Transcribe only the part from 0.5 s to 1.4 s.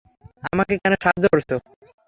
আমাকে কেন সাহায্য